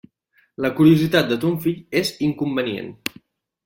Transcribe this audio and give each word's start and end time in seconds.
La 0.65 0.71
curiositat 0.79 1.29
de 1.33 1.39
ton 1.45 1.61
fill 1.69 1.79
és 2.03 2.13
inconvenient. 2.33 2.95